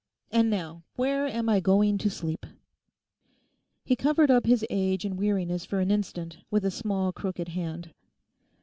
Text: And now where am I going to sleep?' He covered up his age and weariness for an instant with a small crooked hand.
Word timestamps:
And 0.31 0.49
now 0.49 0.81
where 0.95 1.27
am 1.27 1.47
I 1.47 1.59
going 1.59 1.99
to 1.99 2.09
sleep?' 2.09 2.47
He 3.85 3.95
covered 3.95 4.31
up 4.31 4.47
his 4.47 4.65
age 4.71 5.05
and 5.05 5.15
weariness 5.15 5.63
for 5.63 5.79
an 5.79 5.91
instant 5.91 6.37
with 6.49 6.65
a 6.65 6.71
small 6.71 7.13
crooked 7.13 7.49
hand. 7.49 7.91